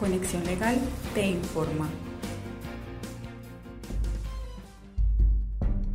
Conexión 0.00 0.42
Legal 0.46 0.78
te 1.12 1.28
informa. 1.28 1.86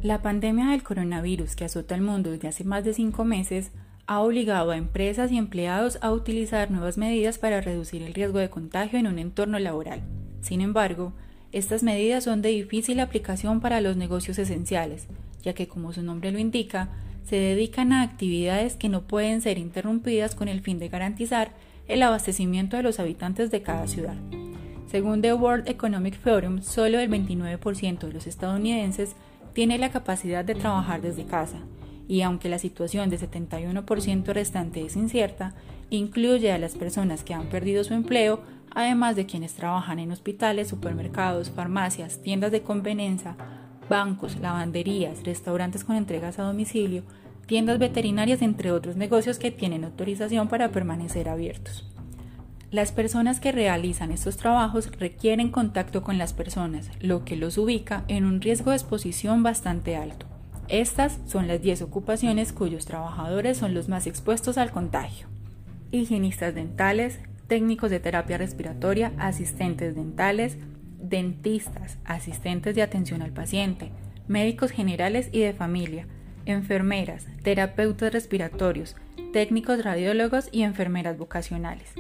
La 0.04 0.22
pandemia 0.22 0.70
del 0.70 0.84
coronavirus 0.84 1.56
que 1.56 1.66
azota 1.66 1.96
el 1.96 2.02
mundo 2.02 2.30
desde 2.30 2.48
hace 2.48 2.64
más 2.64 2.84
de 2.84 2.94
cinco 2.94 3.26
meses 3.26 3.72
ha 4.06 4.20
obligado 4.20 4.70
a 4.70 4.78
empresas 4.78 5.32
y 5.32 5.40
empleados 5.40 5.98
a 6.02 6.12
utilizar 6.12 6.70
nuevas 6.70 7.00
medidas 7.00 7.40
para 7.40 7.62
reducir 7.62 8.04
el 8.04 8.14
riesgo 8.14 8.38
de 8.38 8.52
contagio 8.52 9.00
en 9.00 9.08
un 9.08 9.18
entorno 9.18 9.58
laboral. 9.58 10.04
Sin 10.42 10.62
embargo, 10.62 11.14
estas 11.52 11.82
medidas 11.82 12.26
son 12.26 12.44
de 12.44 12.50
difícil 12.50 13.00
aplicación 13.00 13.60
para 13.60 13.82
los 13.82 13.98
negocios 13.98 14.38
esenciales, 14.38 15.08
ya 15.42 15.54
que 15.54 15.68
como 15.68 15.94
su 15.94 16.04
nombre 16.04 16.32
lo 16.32 16.38
indica, 16.38 16.90
se 17.24 17.38
dedican 17.38 17.92
a 17.92 18.04
actividades 18.04 18.76
que 18.76 18.88
no 18.88 19.02
pueden 19.02 19.42
ser 19.42 19.58
interrumpidas 19.58 20.36
con 20.36 20.48
el 20.48 20.62
fin 20.62 20.78
de 20.78 20.90
garantizar 20.90 21.54
el 21.88 22.04
abastecimiento 22.04 22.78
de 22.78 22.84
los 22.84 23.00
habitantes 23.00 23.52
de 23.52 23.62
cada 23.62 23.88
ciudad. 23.88 24.16
Según 24.88 25.22
The 25.22 25.34
World 25.34 25.68
Economic 25.68 26.20
Forum, 26.20 26.62
solo 26.62 27.00
el 27.00 27.10
29% 27.10 28.00
de 28.00 28.14
los 28.14 28.28
estadounidenses 28.28 29.16
tiene 29.54 29.78
la 29.78 29.92
capacidad 29.92 30.46
de 30.46 30.56
trabajar 30.56 31.02
desde 31.02 31.26
casa, 31.26 31.60
y 32.08 32.22
aunque 32.22 32.50
la 32.50 32.60
situación 32.60 33.10
de 33.10 33.20
71% 33.20 34.26
restante 34.34 34.86
es 34.86 34.96
incierta, 34.96 35.54
incluye 35.90 36.52
a 36.52 36.58
las 36.58 36.76
personas 36.76 37.24
que 37.24 37.34
han 37.34 37.48
perdido 37.48 37.84
su 37.84 37.94
empleo, 37.94 38.42
además 38.72 39.16
de 39.16 39.26
quienes 39.26 39.54
trabajan 39.54 40.00
en 40.00 40.12
hospitales, 40.12 40.68
supermercados, 40.68 41.50
farmacias, 41.50 42.22
tiendas 42.22 42.52
de 42.52 42.62
conveniencia, 42.62 43.36
bancos, 43.90 44.38
lavanderías, 44.38 45.24
restaurantes 45.24 45.84
con 45.84 45.96
entregas 45.96 46.40
a 46.40 46.44
domicilio, 46.44 47.04
tiendas 47.46 47.80
veterinarias, 47.80 48.42
entre 48.42 48.72
otros 48.72 48.96
negocios 48.96 49.40
que 49.40 49.52
tienen 49.52 49.84
autorización 49.84 50.48
para 50.48 50.72
permanecer 50.72 51.30
abiertos. 51.30 51.86
Las 52.72 52.92
personas 52.92 53.40
que 53.40 53.52
realizan 53.52 54.12
estos 54.12 54.38
trabajos 54.38 54.92
requieren 55.00 55.50
contacto 55.50 56.04
con 56.04 56.18
las 56.18 56.34
personas, 56.34 56.90
lo 57.00 57.24
que 57.24 57.36
los 57.36 57.58
ubica 57.58 58.04
en 58.08 58.26
un 58.26 58.42
riesgo 58.42 58.72
de 58.72 58.78
exposición 58.78 59.44
bastante 59.44 59.96
alto. 59.96 60.26
Estas 60.68 61.20
son 61.28 61.48
las 61.48 61.62
10 61.62 61.84
ocupaciones 61.84 62.52
cuyos 62.52 62.86
trabajadores 62.86 63.58
son 63.58 63.74
los 63.74 63.88
más 63.88 64.08
expuestos 64.08 64.58
al 64.58 64.72
contagio. 64.72 65.28
Higienistas 65.92 66.56
dentales, 66.56 67.20
técnicos 67.48 67.92
de 67.92 68.00
terapia 68.00 68.40
respiratoria, 68.40 69.14
asistentes 69.20 69.96
dentales, 69.96 70.58
dentistas, 71.00 72.00
asistentes 72.04 72.74
de 72.74 72.82
atención 72.82 73.22
al 73.22 73.32
paciente, 73.32 73.92
médicos 74.28 74.72
generales 74.72 75.30
y 75.32 75.42
de 75.42 75.54
familia, 75.54 76.08
enfermeras, 76.46 77.28
terapeutas 77.44 78.14
respiratorios, 78.14 78.96
técnicos 79.34 79.84
radiólogos 79.84 80.50
y 80.52 80.64
enfermeras 80.64 81.18
vocacionales. 81.18 81.92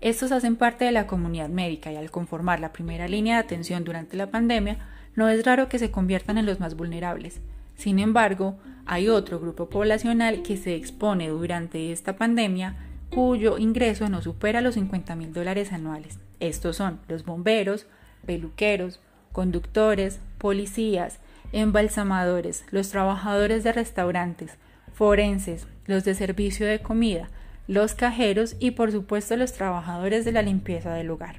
Estos 0.00 0.32
hacen 0.32 0.56
parte 0.56 0.84
de 0.84 0.92
la 0.92 1.06
comunidad 1.06 1.48
médica 1.48 1.92
y 1.92 1.96
al 1.96 2.10
conformar 2.10 2.58
la 2.58 2.72
primera 2.72 3.06
línea 3.06 3.36
de 3.36 3.42
atención 3.42 3.84
durante 3.84 4.16
la 4.16 4.30
pandemia, 4.30 4.78
no 5.14 5.28
es 5.28 5.44
raro 5.44 5.68
que 5.68 5.78
se 5.78 5.90
conviertan 5.90 6.38
en 6.38 6.46
los 6.46 6.58
más 6.58 6.74
vulnerables. 6.74 7.40
Sin 7.76 7.98
embargo, 7.98 8.56
hay 8.84 9.08
otro 9.08 9.38
grupo 9.38 9.68
poblacional 9.68 10.42
que 10.42 10.56
se 10.56 10.74
expone 10.74 11.28
durante 11.28 11.92
esta 11.92 12.16
pandemia 12.16 12.74
cuyo 13.14 13.58
ingreso 13.58 14.08
no 14.08 14.22
supera 14.22 14.60
los 14.60 14.74
50 14.74 15.14
mil 15.16 15.32
dólares 15.32 15.72
anuales. 15.72 16.18
Estos 16.40 16.76
son 16.76 16.98
los 17.08 17.24
bomberos, 17.24 17.86
peluqueros, 18.26 19.00
conductores, 19.32 20.18
policías, 20.38 21.18
embalsamadores, 21.52 22.64
los 22.70 22.90
trabajadores 22.90 23.64
de 23.64 23.72
restaurantes, 23.72 24.58
forenses, 24.92 25.66
los 25.86 26.04
de 26.04 26.14
servicio 26.14 26.66
de 26.66 26.80
comida, 26.80 27.30
los 27.68 27.94
cajeros 27.94 28.56
y 28.58 28.72
por 28.72 28.90
supuesto 28.90 29.36
los 29.36 29.52
trabajadores 29.52 30.24
de 30.24 30.32
la 30.32 30.42
limpieza 30.42 30.92
del 30.94 31.10
hogar. 31.10 31.36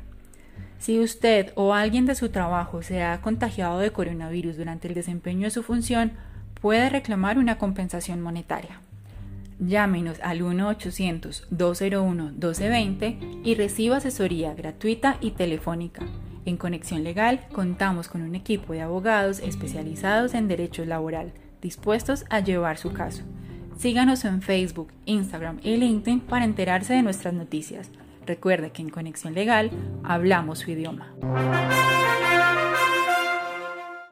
Si 0.79 0.99
usted 0.99 1.51
o 1.55 1.73
alguien 1.73 2.05
de 2.05 2.15
su 2.15 2.29
trabajo 2.29 2.81
se 2.81 3.03
ha 3.03 3.19
contagiado 3.21 3.79
de 3.79 3.91
coronavirus 3.91 4.55
durante 4.57 4.87
el 4.87 4.93
desempeño 4.93 5.43
de 5.45 5.51
su 5.51 5.63
función, 5.63 6.13
puede 6.61 6.89
reclamar 6.89 7.37
una 7.37 7.57
compensación 7.57 8.21
monetaria. 8.21 8.79
Llámenos 9.59 10.19
al 10.21 10.41
1-800-201-1220 10.41 13.41
y 13.45 13.55
reciba 13.55 13.97
asesoría 13.97 14.53
gratuita 14.53 15.17
y 15.21 15.31
telefónica. 15.31 16.05
En 16.45 16.57
Conexión 16.57 17.03
Legal 17.03 17.39
contamos 17.53 18.09
con 18.09 18.21
un 18.21 18.35
equipo 18.35 18.73
de 18.73 18.81
abogados 18.81 19.39
especializados 19.39 20.33
en 20.33 20.47
derecho 20.47 20.83
laboral, 20.85 21.31
dispuestos 21.61 22.25
a 22.29 22.41
llevar 22.41 22.77
su 22.77 22.91
caso. 22.91 23.23
Síganos 23.77 24.25
en 24.25 24.41
Facebook, 24.41 24.89
Instagram 25.05 25.59
y 25.63 25.77
LinkedIn 25.77 26.19
para 26.19 26.45
enterarse 26.45 26.93
de 26.93 27.01
nuestras 27.01 27.33
noticias. 27.33 27.89
Recuerde 28.25 28.71
que 28.71 28.81
en 28.81 28.89
Conexión 28.89 29.33
Legal 29.33 29.71
hablamos 30.03 30.59
su 30.59 30.71
idioma. 30.71 31.13